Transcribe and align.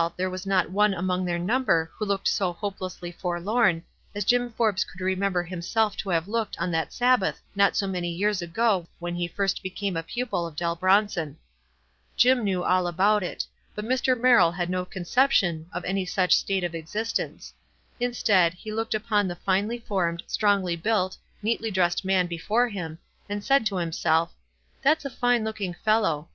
WISE 0.01 0.05
AND 0.07 0.13
OTHERWISE. 0.15 0.43
237 0.45 0.49
there 0.49 0.63
was 0.63 0.67
not 0.67 0.73
one 0.73 0.93
among 0.95 1.25
their 1.25 1.37
number 1.37 1.91
who 1.95 2.05
looked 2.07 2.27
so 2.27 2.53
hopelessly 2.53 3.11
forlorn 3.11 3.83
as 4.15 4.25
Jim 4.25 4.49
Forbes 4.49 4.83
could 4.83 4.99
remember 5.01 5.43
himself 5.43 5.95
to 5.97 6.09
have 6.09 6.27
looked 6.27 6.57
on 6.57 6.71
that 6.71 6.91
Sabbath 6.91 7.39
not 7.53 7.75
so 7.77 7.85
many 7.85 8.09
years 8.09 8.41
ago 8.41 8.87
when 8.97 9.13
he 9.13 9.27
first 9.27 9.61
became 9.61 9.95
a 9.95 10.01
pupil 10.01 10.47
of 10.47 10.55
Dell 10.55 10.75
Bronson. 10.75 11.37
Jim 12.15 12.43
knew 12.43 12.63
all 12.63 12.87
about 12.87 13.21
it, 13.21 13.45
but 13.75 13.85
Mr. 13.85 14.19
Merrill 14.19 14.51
had 14.53 14.71
no 14.71 14.85
conception 14.85 15.67
of 15.71 15.85
any 15.85 16.07
such 16.07 16.35
state 16.35 16.63
of 16.63 16.73
existence; 16.73 17.53
instead, 17.99 18.55
he 18.55 18.71
looked 18.73 18.95
upon 18.95 19.27
the 19.27 19.35
finely 19.35 19.77
formed, 19.77 20.23
strongly 20.25 20.75
built, 20.75 21.15
neatly 21.43 21.69
dressed 21.69 22.03
man 22.03 22.25
before 22.25 22.67
him, 22.69 22.97
and 23.29 23.43
said 23.43 23.67
to 23.67 23.75
himself," 23.75 24.33
That's 24.83 25.05
a 25.05 25.11
fine 25.11 25.43
looking 25.43 25.75
fellow. 25.75 26.27